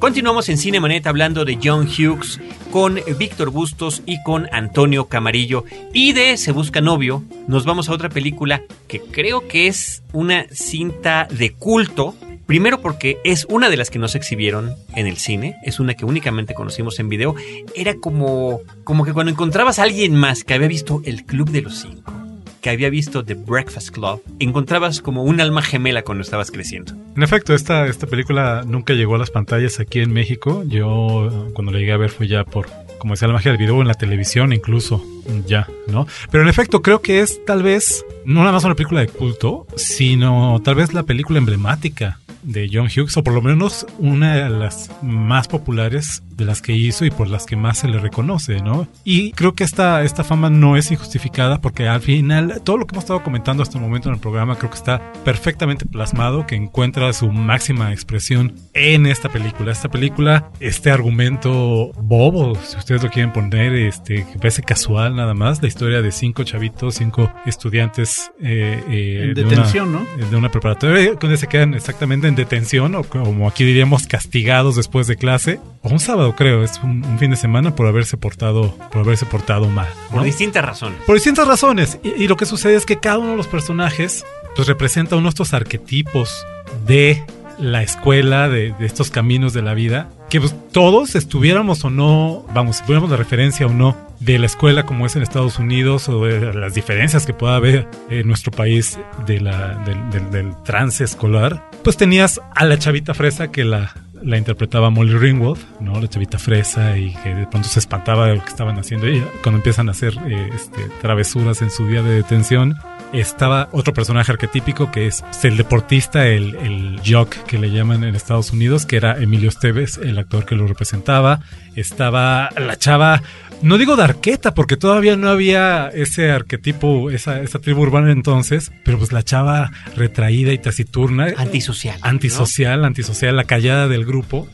[0.00, 5.64] Continuamos en Cinemanet hablando de John Hughes con Víctor Bustos y con Antonio Camarillo.
[5.92, 10.46] Y de Se Busca Novio, nos vamos a otra película que creo que es una
[10.50, 12.14] cinta de culto.
[12.46, 15.94] Primero porque es una de las que no se exhibieron en el cine, es una
[15.94, 17.34] que únicamente conocimos en video.
[17.74, 21.62] Era como, como que cuando encontrabas a alguien más que había visto El Club de
[21.62, 22.12] los Cinco,
[22.60, 26.94] que había visto The Breakfast Club, encontrabas como un alma gemela cuando estabas creciendo.
[27.16, 30.64] En efecto, esta, esta película nunca llegó a las pantallas aquí en México.
[30.66, 32.68] Yo cuando la llegué a ver fue ya por,
[32.98, 35.04] como decía la magia del video, en la televisión incluso,
[35.46, 36.06] ya, ¿no?
[36.30, 39.66] Pero en efecto, creo que es tal vez, no nada más una película de culto,
[39.76, 44.50] sino tal vez la película emblemática de John Hughes, o por lo menos una de
[44.50, 48.62] las más populares de las que hizo y por las que más se le reconoce,
[48.62, 48.88] ¿no?
[49.04, 52.94] Y creo que esta, esta fama no es injustificada porque al final todo lo que
[52.94, 56.54] hemos estado comentando hasta el momento en el programa creo que está perfectamente plasmado, que
[56.54, 59.72] encuentra su máxima expresión en esta película.
[59.72, 65.34] Esta película, este argumento bobo, si ustedes lo quieren poner, este, que parece casual nada
[65.34, 70.26] más, la historia de cinco chavitos, cinco estudiantes eh, eh, En de detención, una- ¿no?
[70.30, 75.06] de una preparatoria, donde se quedan exactamente en detención, o como aquí diríamos, castigados después
[75.08, 78.74] de clase, o un sábado creo, es un, un fin de semana por haberse portado,
[78.90, 79.88] por haberse portado mal.
[80.10, 81.00] Por distintas razones.
[81.06, 81.98] Por distintas razones.
[82.02, 84.24] Y, y lo que sucede es que cada uno de los personajes
[84.56, 86.44] pues representa uno de estos arquetipos
[86.86, 87.22] de
[87.58, 92.44] la escuela, de, de estos caminos de la vida, que pues, todos estuviéramos o no,
[92.54, 96.08] vamos, si tuviéramos la referencia o no de la escuela como es en Estados Unidos
[96.08, 99.74] o de las diferencias que pueda haber en nuestro país de la,
[100.10, 105.58] del, trance escolar, pues tenías a la chavita fresa que la, la interpretaba Molly Ringwald,
[105.80, 106.00] ¿no?
[106.00, 109.24] La chavita fresa y que de pronto se espantaba de lo que estaban haciendo ella
[109.42, 112.76] cuando empiezan a hacer eh, este, travesuras en su día de detención.
[113.12, 118.14] Estaba otro personaje arquetípico que es el deportista, el, el jock que le llaman en
[118.14, 121.40] Estados Unidos, que era Emilio Esteves, el actor que lo representaba.
[121.74, 123.22] Estaba la chava,
[123.62, 128.72] no digo de arqueta, porque todavía no había ese arquetipo, esa, esa tribu urbana entonces,
[128.84, 131.28] pero pues la chava retraída y taciturna.
[131.36, 131.98] Antisocial.
[132.02, 134.48] Antisocial, antisocial, la callada del grupo.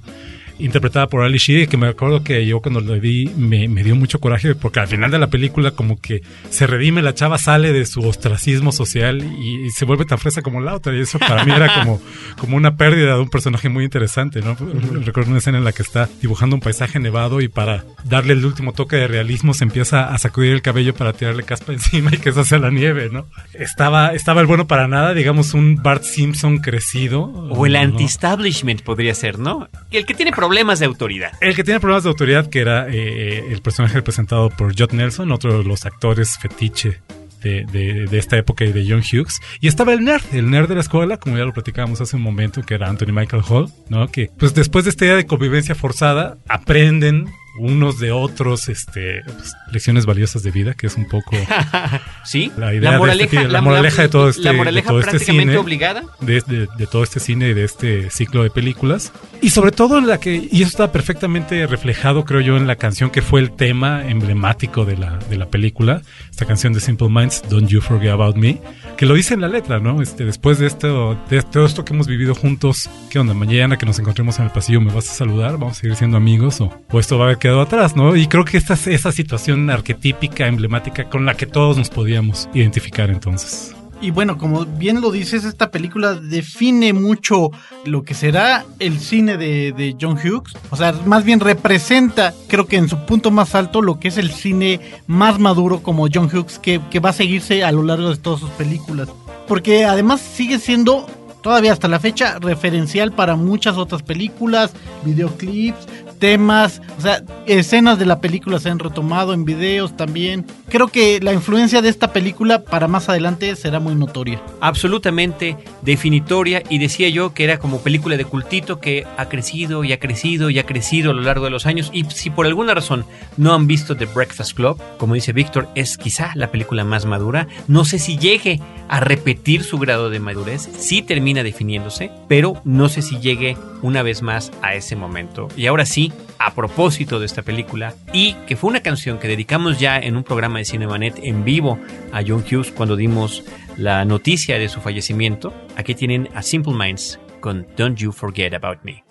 [0.58, 3.96] Interpretada por Ali Sheedy, que me acuerdo que yo cuando lo vi me, me dio
[3.96, 7.72] mucho coraje porque al final de la película como que se redime, la chava sale
[7.72, 11.18] de su ostracismo social y, y se vuelve tan fresa como la otra y eso
[11.18, 12.00] para mí era como,
[12.38, 14.56] como una pérdida de un personaje muy interesante, ¿no?
[15.04, 18.44] Recuerdo una escena en la que está dibujando un paisaje nevado y para darle el
[18.44, 22.18] último toque de realismo se empieza a sacudir el cabello para tirarle caspa encima y
[22.18, 23.26] que eso hace la nieve, ¿no?
[23.52, 27.22] Estaba, estaba el bueno para nada, digamos un Bart Simpson crecido.
[27.24, 27.80] O el ¿no?
[27.80, 29.68] anti-establishment podría ser, ¿no?
[29.90, 31.32] El que tiene problemas de autoridad.
[31.40, 35.32] El que tiene problemas de autoridad, que era eh, el personaje representado por Judd Nelson,
[35.32, 37.00] otro de los actores fetiche
[37.42, 39.40] de esta época y de John Hughes.
[39.60, 42.22] Y estaba el nerd, el nerd de la escuela, como ya lo platicábamos hace un
[42.22, 44.08] momento, que era Anthony Michael Hall, ¿no?
[44.08, 49.52] Que pues después de esta idea de convivencia forzada, aprenden unos de otros este, pues,
[49.70, 51.36] lecciones valiosas de vida, que es un poco
[52.24, 52.50] ¿Sí?
[52.56, 55.00] la idea la moraleja, de, este, la moraleja de todo este, la de moraleja todo
[55.00, 56.02] este cine obligada.
[56.20, 59.12] de, de- de todo este cine y de este ciclo de películas.
[59.40, 63.10] Y sobre todo la que, y eso está perfectamente reflejado, creo yo, en la canción
[63.10, 67.42] que fue el tema emblemático de la, de la película, esta canción de Simple Minds,
[67.48, 68.60] Don't You Forget About Me,
[68.96, 70.02] que lo dice en la letra, ¿no?
[70.02, 73.34] Este, después de esto, de todo esto que hemos vivido juntos, ¿qué onda?
[73.34, 75.52] Mañana que nos encontremos en el pasillo, ¿me vas a saludar?
[75.52, 76.60] ¿Vamos a seguir siendo amigos?
[76.60, 78.16] ¿O, o esto va a quedado atrás, ¿no?
[78.16, 82.48] Y creo que esta es esa situación arquetípica, emblemática, con la que todos nos podíamos
[82.54, 83.76] identificar entonces.
[84.00, 87.50] Y bueno, como bien lo dices, esta película define mucho
[87.84, 90.56] lo que será el cine de, John Hughes.
[90.70, 94.16] O sea, más bien representa, creo que en su punto más alto, lo que es
[94.16, 98.16] el cine más maduro como John Hughes, que va a seguirse a lo largo de
[98.16, 99.10] todas sus películas.
[99.46, 101.06] Porque además sigue siendo
[101.44, 104.72] todavía hasta la fecha referencial para muchas otras películas,
[105.04, 105.86] videoclips,
[106.18, 110.46] temas, o sea, escenas de la película se han retomado en videos también.
[110.74, 114.42] Creo que la influencia de esta película para más adelante será muy notoria.
[114.60, 119.92] absolutamente definitoria y decía yo que era como película de cultito que ha crecido y
[119.92, 122.74] ha crecido y ha crecido a lo largo de los años y si por alguna
[122.74, 123.04] razón
[123.36, 127.46] no han visto The Breakfast Club, como dice Víctor, es quizá la película más madura,
[127.68, 132.88] no sé si llegue a repetir su grado de madurez, sí termina definiéndose, pero no
[132.88, 135.48] sé si llegue una vez más a ese momento.
[135.56, 139.78] Y ahora sí, a propósito de esta película y que fue una canción que dedicamos
[139.78, 141.78] ya en un programa de Cinemanet en vivo
[142.12, 143.44] a John Hughes cuando dimos
[143.76, 145.52] la noticia de su fallecimiento.
[145.76, 149.03] Aquí tienen a Simple Minds con Don't You Forget About Me.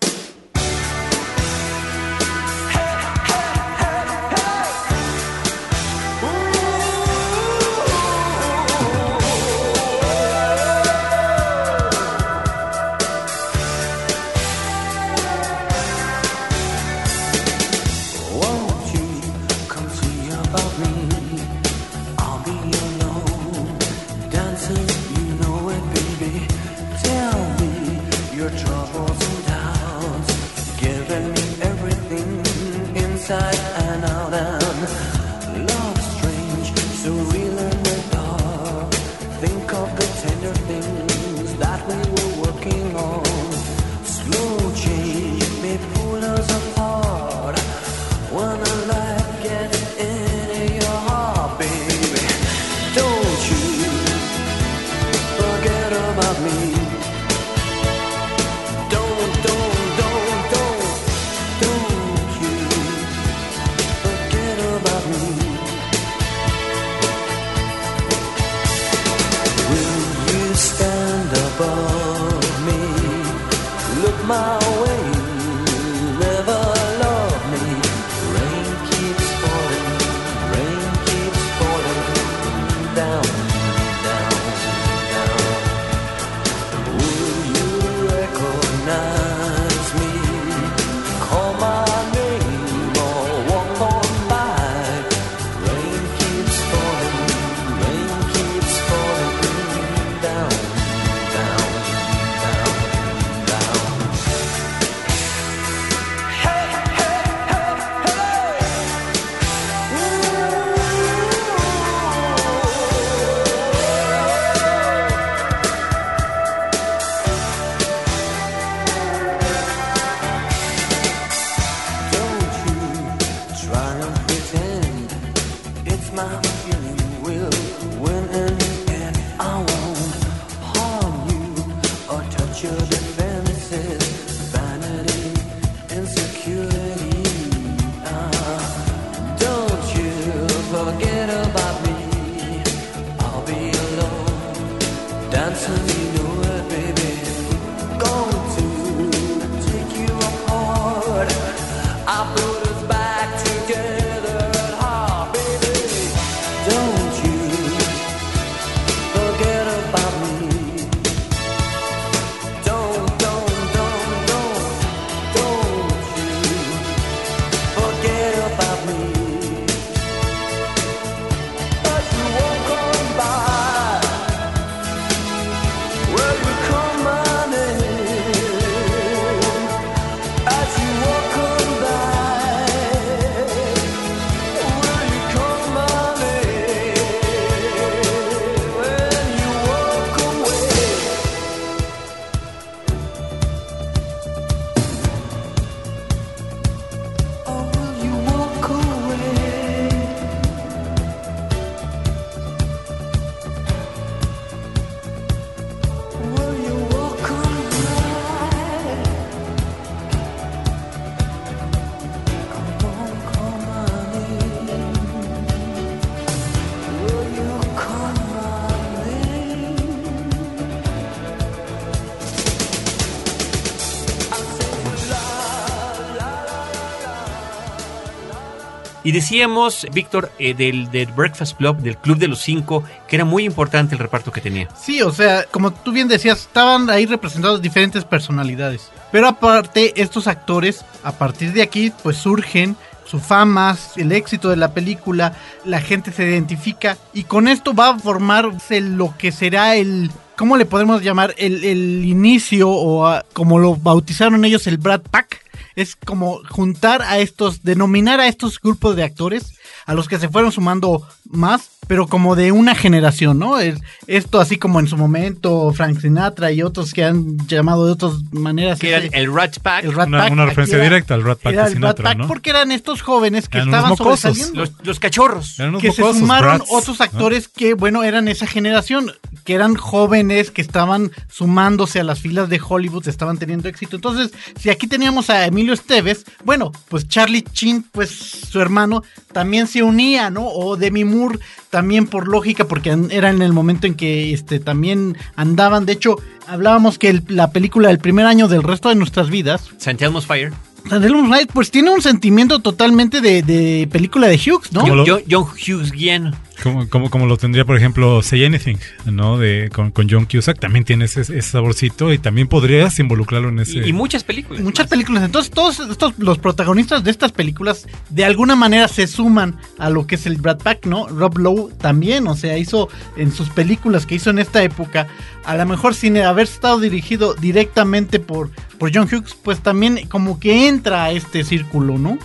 [229.04, 233.26] Y decíamos, Víctor, eh, del, del Breakfast Club, del Club de los Cinco, que era
[233.26, 234.70] muy importante el reparto que tenía.
[234.80, 238.92] Sí, o sea, como tú bien decías, estaban ahí representados diferentes personalidades.
[239.12, 244.56] Pero aparte, estos actores, a partir de aquí, pues surgen su fama, el éxito de
[244.56, 245.36] la película,
[245.66, 250.58] la gente se identifica y con esto va a formarse lo que será el, ¿cómo
[250.58, 251.36] le podemos llamar?
[251.38, 255.43] El, el inicio o como lo bautizaron ellos el Brad Pack.
[255.76, 259.54] Es como juntar a estos, denominar a estos grupos de actores,
[259.86, 263.60] a los que se fueron sumando más, pero como de una generación, ¿no?
[263.60, 267.94] Es- esto así como en su momento Frank Sinatra y otros que han llamado de
[267.94, 268.80] otras maneras.
[268.80, 271.14] Que eran ese- el Rat Pack, el Rat Una- Pack, una aquí referencia era- directa
[271.14, 272.28] al Rat Pack era de el Rat Pack ¿no?
[272.28, 274.20] porque eran estos jóvenes que Eran estaban mocosos.
[274.20, 275.60] sobresaliendo los, los cachorros.
[275.60, 277.06] Eran unos que se sumaron brats, otros ¿no?
[277.06, 279.12] actores que, bueno, eran esa generación,
[279.44, 283.96] que eran jóvenes, que estaban sumándose a las filas de Hollywood, estaban teniendo éxito.
[283.96, 289.68] Entonces, si aquí teníamos a Emilio Esteves, bueno, pues Charlie Chin, pues su hermano, también
[289.68, 290.48] se unía, ¿no?
[290.48, 291.40] O Demi Moore,
[291.74, 295.88] también por lógica, porque era en el momento en que este, también andaban.
[295.88, 299.72] De hecho, hablábamos que la película del primer año del resto de nuestras vidas.
[300.06, 300.54] Elmo's Fire.
[300.86, 301.06] St.
[301.06, 304.82] Elmo's Night, pues tiene un sentimiento totalmente de, de película de Hughes, ¿no?
[304.82, 306.32] John, John Hughes Guiano.
[306.62, 309.38] Como, como, como lo tendría, por ejemplo, Say Anything, ¿no?
[309.38, 310.60] De, con, con John Cusack.
[310.60, 313.80] También tiene ese, ese saborcito y también podrías involucrarlo en ese.
[313.80, 314.62] Y, y muchas películas.
[314.62, 314.92] Muchas más.
[314.92, 315.24] películas.
[315.24, 320.08] Entonces, todos estos, los protagonistas de estas películas, de alguna manera se suman a lo
[320.08, 321.08] que es el Brad Pack, ¿no?
[321.08, 325.08] Rob Lowe también, o sea, hizo en sus películas que hizo en esta época,
[325.46, 330.40] a lo mejor sin haber estado dirigido directamente por, por John Hughes, pues también como
[330.40, 332.18] que entra a este círculo, ¿no?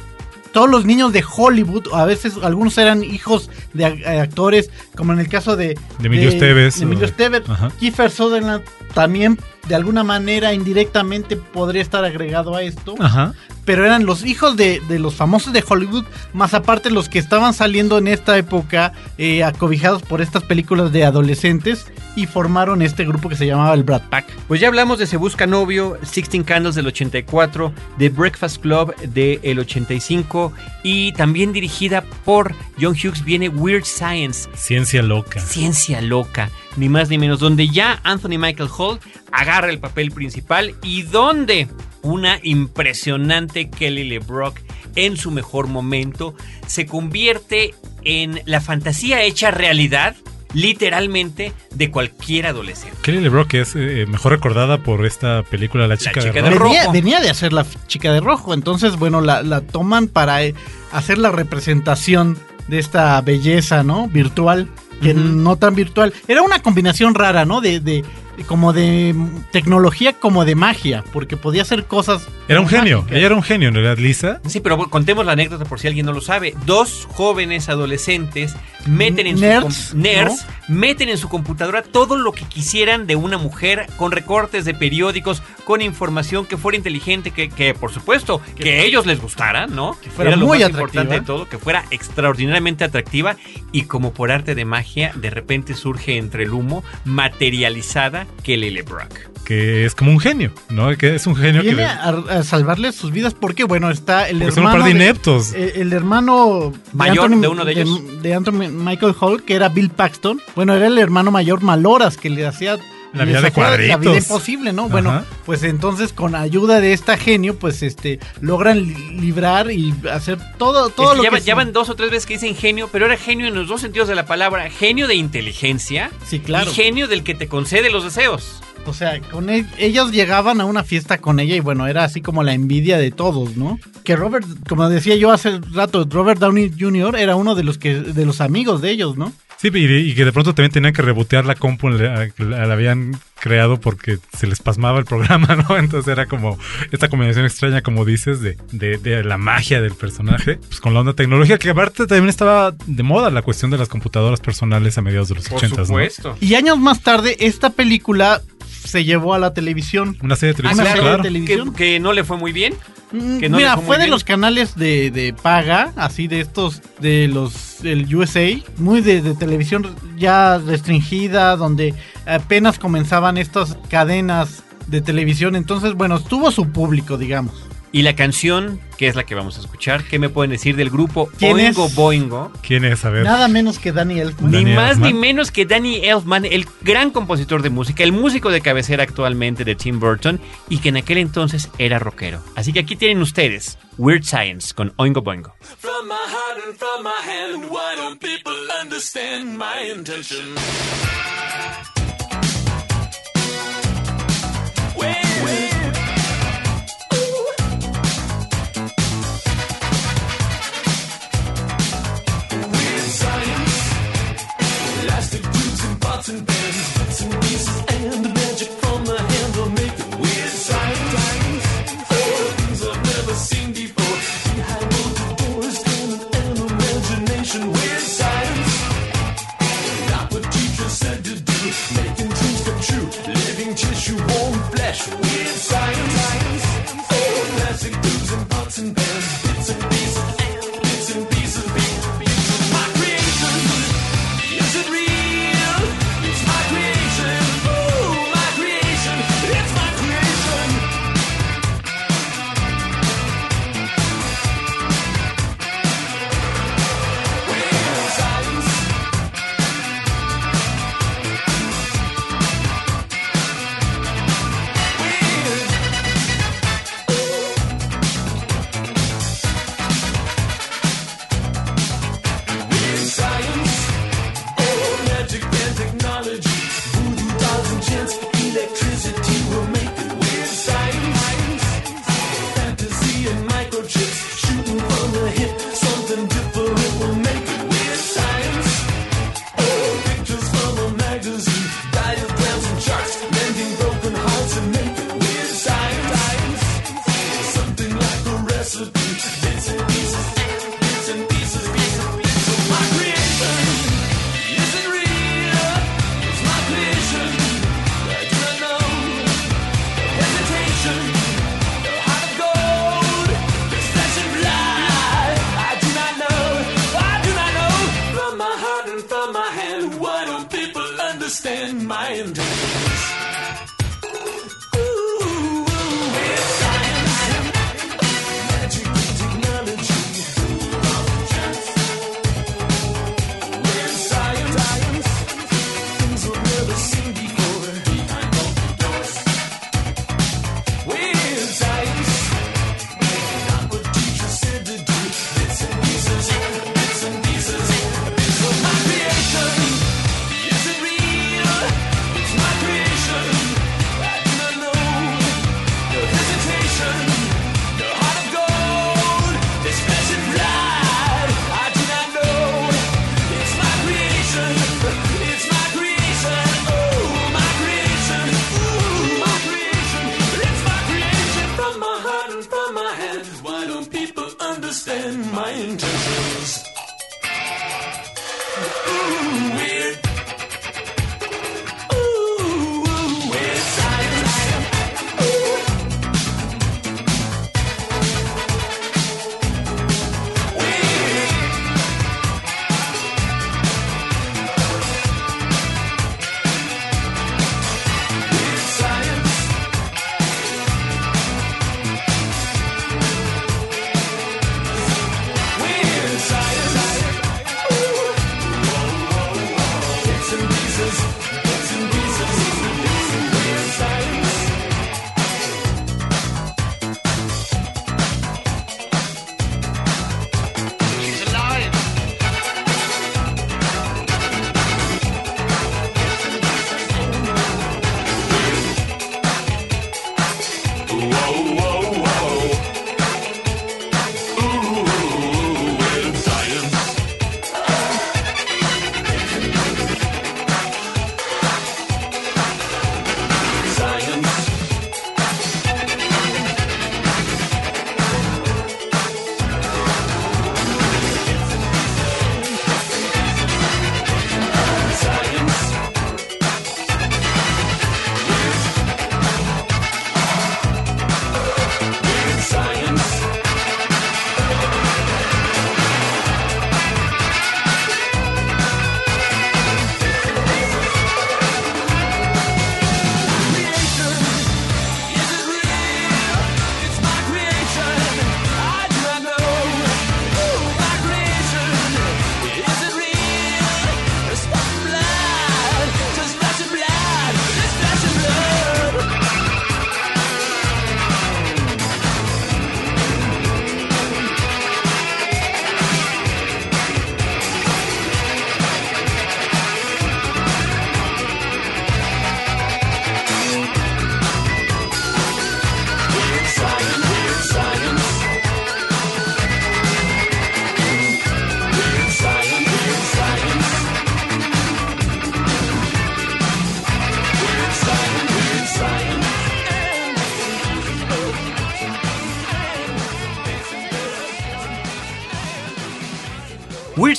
[0.53, 5.19] Todos los niños de Hollywood, a veces algunos eran hijos de a- actores, como en
[5.21, 7.43] el caso de, De Emilio Esteves, de Emilio.
[7.49, 7.71] Ajá.
[7.79, 8.63] Kiefer Sutherland
[8.95, 9.39] también
[9.69, 13.35] de alguna manera indirectamente podría estar agregado a esto, Ajá.
[13.69, 17.53] Pero eran los hijos de, de los famosos de Hollywood, más aparte los que estaban
[17.53, 23.29] saliendo en esta época eh, acobijados por estas películas de adolescentes y formaron este grupo
[23.29, 24.25] que se llamaba el Brad Pack.
[24.49, 29.59] Pues ya hablamos de Se Busca Novio, Sixteen Candles del 84, The Breakfast Club del
[29.59, 30.51] 85
[30.91, 35.39] y también dirigida por John Hughes viene Weird Science, Ciencia loca.
[35.39, 38.99] Ciencia Loca, ni más ni menos, donde ya Anthony Michael Hall
[39.31, 41.69] agarra el papel principal y donde
[42.01, 44.59] una impresionante Kelly LeBrock
[44.97, 46.35] en su mejor momento
[46.67, 50.17] se convierte en la fantasía hecha realidad,
[50.55, 52.97] literalmente, de cualquier adolescente.
[53.03, 56.65] Kelly LeBrock es eh, mejor recordada por esta película La chica, chica de de rojo.
[56.75, 60.55] Venía, venía de hacer la chica de rojo, entonces bueno, la, la toman para eh,
[60.93, 62.39] hacer la representación
[62.69, 64.09] de esta belleza, ¿no?
[64.09, 64.69] Virtual,
[65.03, 66.13] que no tan virtual.
[66.27, 67.61] Era una combinación rara, ¿no?
[67.61, 68.05] De- de-
[68.45, 69.15] como de
[69.51, 72.27] tecnología como de magia, porque podía hacer cosas.
[72.49, 72.99] Era un genio.
[72.99, 73.17] mágicas.
[73.17, 74.41] Ella era un genio, en realidad, Lisa.
[74.47, 76.55] Sí, pero bueno, contemos la anécdota por si alguien no lo sabe.
[76.65, 78.55] Dos jóvenes adolescentes
[78.87, 83.37] meten en Nerds, su nerds, meten en su computadora todo lo que quisieran de una
[83.39, 88.79] mujer con recortes de periódicos, con información que fuera inteligente, que, que, por supuesto, que,
[88.79, 89.97] a ellos les gustara, ¿no?
[90.01, 91.03] Que fuera Era lo muy más atractiva.
[91.03, 93.37] importante de todo, que fuera extraordinariamente atractiva
[93.73, 99.29] y como por arte de magia, de repente surge entre el humo materializada Kelly LeBrock.
[99.45, 100.95] Que es como un genio, ¿no?
[100.99, 101.69] Que es un genio que.
[101.75, 102.09] Viene le- a,
[102.39, 104.85] a salvarles sus vidas porque, bueno, está el Porque son un hermano.
[104.85, 105.53] par de de- ineptos.
[105.55, 108.23] eh, el hermano Mayor de uno de ellos.
[108.23, 110.41] De Anthony Michael Hall, que era Bill Paxton.
[110.55, 112.77] Bueno, era el hermano mayor Maloras que le hacía.
[113.15, 114.17] La vida de hacía La vida cuadritos.
[114.25, 114.89] imposible, ¿no?
[114.89, 120.39] Bueno, pues entonces con ayuda de esta genio, pues este logran li- librar y hacer
[120.59, 122.55] todo, todo Es que lo ya, que ya van dos o tres veces que dicen
[122.55, 124.69] genio, pero era genio en los dos sentidos de la palabra.
[124.71, 126.71] Genio de inteligencia Sí, claro.
[126.71, 128.61] y genio del que te concede los deseos.
[128.87, 132.21] O sea, con e- ellos llegaban a una fiesta con ella y bueno, era así
[132.23, 133.79] como la envidia de todos, ¿no?
[134.05, 137.17] Que Robert, como decía yo hace rato, Robert Downey Jr.
[137.17, 139.33] era uno de los que de los amigos de ellos, ¿no?
[139.61, 142.73] Sí, y, y que de pronto también tenían que rebotear la compu, la, la- la
[142.75, 145.77] habían creado porque se les pasmaba el programa, ¿no?
[145.77, 146.59] Entonces era como
[146.93, 151.01] esta combinación extraña, como dices, de, de, de la magia del personaje, pues con la
[151.01, 155.03] onda tecnológica, que aparte también estaba de moda la cuestión de las computadoras personales a
[155.03, 155.87] mediados de los Por 80, ¿no?
[155.87, 156.37] supuesto.
[156.41, 158.43] Y años más tarde, esta película
[158.85, 160.17] se llevó a la televisión.
[160.23, 161.23] Una serie de Ah, televisión, serie de claro.
[161.23, 161.75] tele- Que, televisión.
[161.75, 162.75] que no le fue muy bien.
[163.13, 164.11] Mm, que no le Mira, fue de bien.
[164.11, 169.35] los canales de, de paga, así de estos, de los, el USA, muy de, de
[169.35, 171.95] televisión ya restringida, donde
[172.27, 175.57] apenas comenzaban estas cadenas de televisión.
[175.57, 177.68] Entonces, bueno, tuvo su público, digamos.
[177.91, 180.91] Y la canción, que es la que vamos a escuchar, ¿qué me pueden decir del
[180.91, 181.89] grupo Oingo?
[181.91, 182.53] Boingo?
[182.63, 183.05] ¿Quién es?
[183.05, 183.25] A ver.
[183.25, 184.51] Nada menos que Danny Elfman.
[184.51, 188.61] Ni más ni menos que Danny Elfman, el gran compositor de música, el músico de
[188.61, 192.43] cabecera actualmente de Tim Burton y que en aquel entonces era rockero.
[192.57, 195.55] Así que aquí tienen ustedes Weird Science con Oingo Boingo.
[195.61, 200.55] From my heart and from my hand, why don't people understand my intention?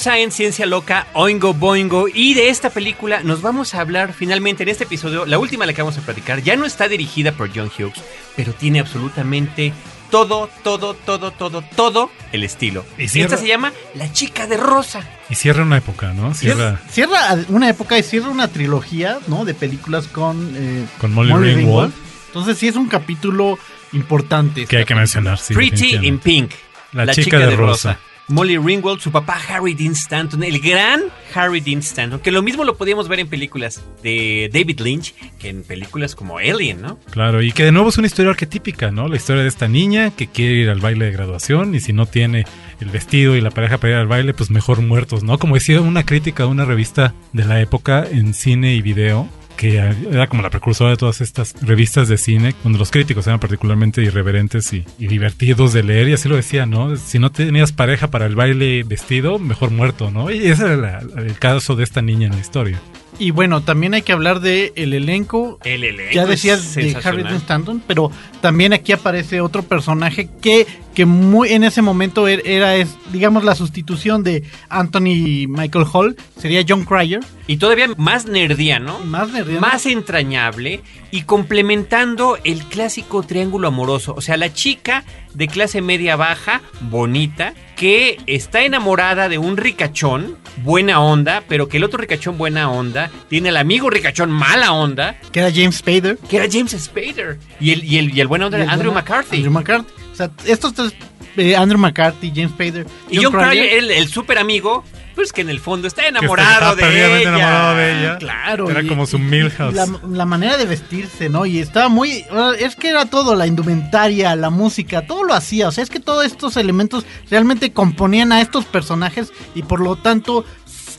[0.09, 2.07] Science, Ciencia Loca, Oingo Boingo.
[2.11, 5.27] Y de esta película nos vamos a hablar finalmente en este episodio.
[5.27, 8.01] La última la que vamos a platicar ya no está dirigida por John Hughes,
[8.35, 9.71] pero tiene absolutamente
[10.09, 12.83] todo, todo, todo, todo, todo el estilo.
[12.97, 15.07] Y Y cierra- esta se llama La Chica de Rosa.
[15.29, 16.33] Y cierra una época, ¿no?
[16.33, 19.45] Cierra Cierra una época y cierra una trilogía, ¿no?
[19.45, 20.55] De películas con...
[20.57, 21.93] eh, con Molly, Ringwald,
[22.29, 23.59] Entonces sí es un capítulo
[23.93, 24.65] importante.
[24.65, 25.37] que hay que mencionar.
[25.37, 26.17] sí, Pretty in.
[26.17, 26.51] Pink.
[26.93, 27.99] La chica de rosa.
[28.29, 31.01] Molly Ringwald, su papá Harry Dean Stanton, el gran
[31.33, 35.49] Harry Dean Stanton, que lo mismo lo podíamos ver en películas de David Lynch que
[35.49, 36.99] en películas como Alien, ¿no?
[37.09, 39.07] Claro, y que de nuevo es una historia arquetípica, ¿no?
[39.07, 42.05] La historia de esta niña que quiere ir al baile de graduación y si no
[42.05, 42.45] tiene
[42.79, 45.39] el vestido y la pareja para ir al baile, pues mejor muertos, ¿no?
[45.39, 49.27] Como decía una crítica de una revista de la época en cine y video,
[49.59, 53.41] que era como la precursora de todas estas revistas de cine, donde los críticos eran
[53.41, 56.95] particularmente irreverentes y, y divertidos de leer, y así lo decía, ¿no?
[56.95, 60.31] Si no tenías pareja para el baile vestido, mejor muerto, ¿no?
[60.31, 62.79] Y ese era la- el caso de esta niña en la historia.
[63.21, 65.59] Y bueno, también hay que hablar de el elenco.
[65.65, 66.95] El elenco Ya decías de.
[67.03, 72.41] Harry Stanton, pero también aquí aparece otro personaje que, que muy en ese momento er-
[72.45, 76.15] era, es, digamos, la sustitución de Anthony Michael Hall.
[76.37, 77.21] Sería John Cryer.
[77.47, 79.61] Y todavía más nerdiano, Más nerdiano.
[79.61, 80.81] más entrañable
[81.11, 84.13] y complementando el clásico triángulo amoroso.
[84.15, 90.37] O sea, la chica de clase media baja, bonita, que está enamorada de un ricachón,
[90.63, 95.15] buena onda, pero que el otro ricachón buena onda tiene al amigo ricachón mala onda,
[95.31, 96.17] Que era James Spader.
[96.29, 97.39] que era James Spader.
[97.59, 99.37] Y el, y el, y el buena onda era Andrew McCarthy.
[99.37, 99.89] Andrew McCarthy.
[100.19, 100.93] Sea, estos tres,
[101.37, 102.85] eh, Andrew McCarthy, James Spader.
[103.09, 104.83] y John Cryer, el, el super amigo,
[105.19, 107.29] pues que en el fondo está Que enamorado estaba de perdidamente ella.
[107.37, 108.17] enamorado de ella.
[108.19, 108.69] Claro.
[108.69, 109.73] Era y- como su y- Milhouse.
[109.75, 111.45] La, la manera de vestirse, ¿no?
[111.45, 112.23] Y estaba muy...
[112.57, 115.67] Es que era todo, la indumentaria, la música, todo lo hacía.
[115.67, 119.97] O sea, es que todos estos elementos realmente componían a estos personajes y por lo
[119.97, 120.45] tanto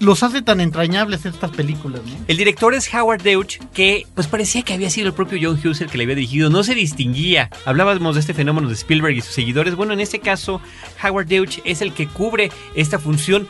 [0.01, 2.13] los hace tan entrañables estas películas, ¿no?
[2.27, 5.83] El director es Howard Deutsch, que pues parecía que había sido el propio John Hughes
[5.83, 7.51] el que le había dirigido, no se distinguía.
[7.67, 9.75] Hablábamos de este fenómeno de Spielberg y sus seguidores.
[9.75, 10.63] Bueno, en este caso,
[11.05, 13.47] Howard Deutsch es el que cubre esta función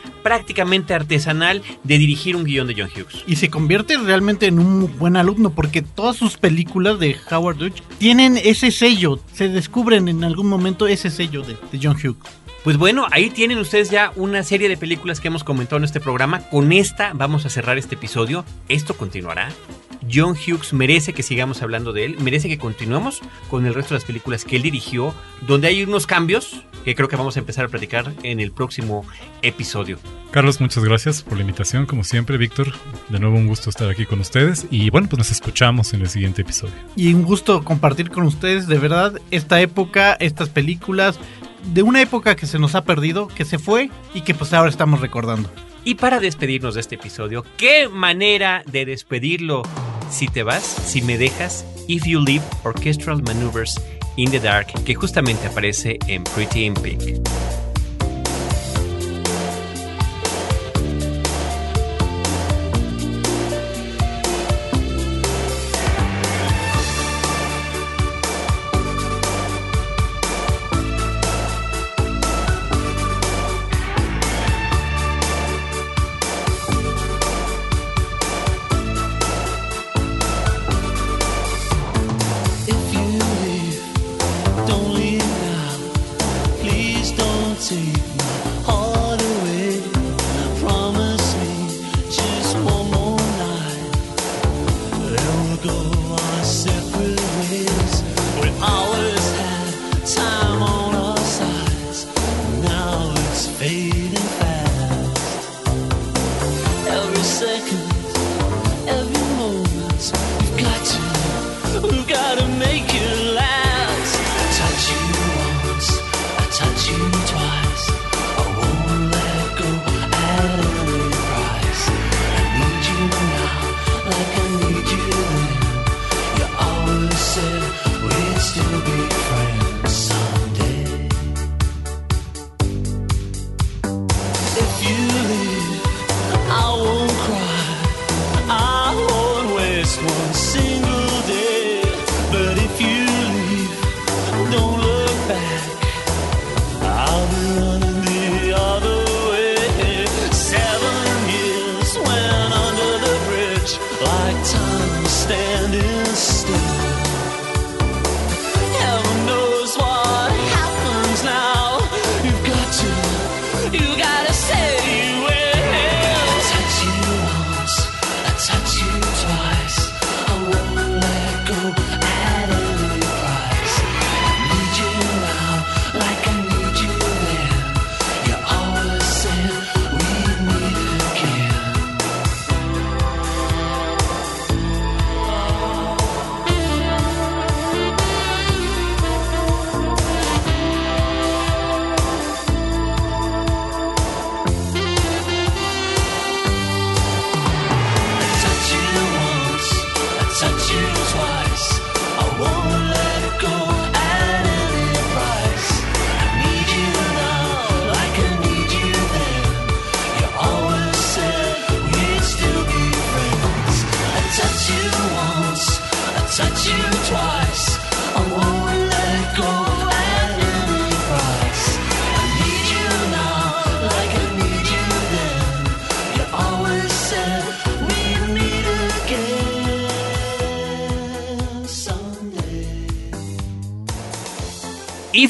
[0.93, 3.23] artesanal de dirigir un guion de John Hughes.
[3.27, 7.81] Y se convierte realmente en un buen alumno porque todas sus películas de Howard Deutsch
[7.97, 12.40] tienen ese sello, se descubren en algún momento ese sello de John Hughes.
[12.63, 15.99] Pues bueno, ahí tienen ustedes ya una serie de películas que hemos comentado en este
[15.99, 16.41] programa.
[16.49, 18.45] Con esta vamos a cerrar este episodio.
[18.69, 19.49] Esto continuará.
[20.11, 23.99] John Hughes merece que sigamos hablando de él, merece que continuemos con el resto de
[23.99, 25.13] las películas que él dirigió,
[25.47, 29.05] donde hay unos cambios que creo que vamos a empezar a platicar en el próximo
[29.41, 29.99] episodio.
[30.31, 32.73] Carlos, muchas gracias por la invitación, como siempre, Víctor.
[33.09, 36.09] De nuevo un gusto estar aquí con ustedes y bueno, pues nos escuchamos en el
[36.09, 36.73] siguiente episodio.
[36.95, 41.19] Y un gusto compartir con ustedes, de verdad, esta época, estas películas,
[41.65, 44.69] de una época que se nos ha perdido, que se fue y que pues ahora
[44.69, 45.49] estamos recordando.
[45.83, 49.63] Y para despedirnos de este episodio, ¿qué manera de despedirlo
[50.09, 51.65] si te vas, si me dejas?
[51.87, 53.81] If You Leave Orchestral Maneuvers
[54.15, 57.01] in the Dark, que justamente aparece en Pretty in Pink.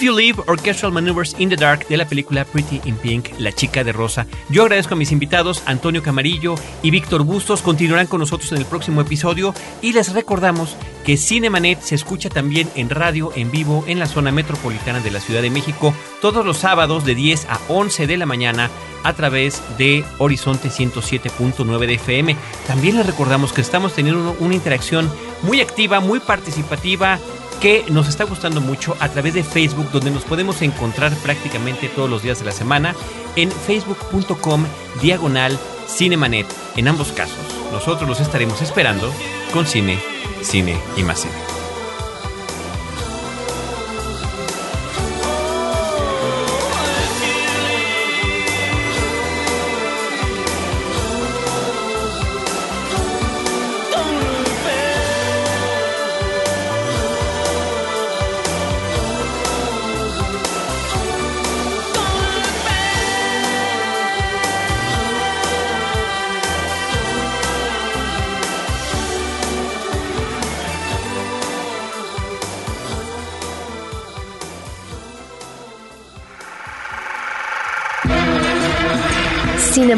[0.02, 3.52] If You Live, Orchestral Maneuvers in the Dark de la película Pretty in Pink, La
[3.52, 4.26] chica de rosa.
[4.50, 8.66] Yo agradezco a mis invitados, Antonio Camarillo y Víctor Bustos, continuarán con nosotros en el
[8.66, 10.76] próximo episodio y les recordamos
[11.06, 15.20] que Cinemanet se escucha también en radio en vivo en la zona metropolitana de la
[15.20, 18.72] Ciudad de México todos los sábados de 10 a 11 de la mañana
[19.04, 22.36] a través de Horizonte 107.9 de FM.
[22.66, 25.12] También les recordamos que estamos teniendo una interacción
[25.44, 27.20] muy activa, muy participativa
[27.62, 32.10] que nos está gustando mucho a través de Facebook, donde nos podemos encontrar prácticamente todos
[32.10, 32.96] los días de la semana
[33.36, 34.66] en facebook.com
[35.02, 35.58] diagonal
[35.88, 36.48] cinemanet.
[36.76, 37.38] En ambos casos,
[37.72, 39.14] nosotros los estaremos esperando
[39.54, 40.00] con cine,
[40.42, 41.61] cine y más cine.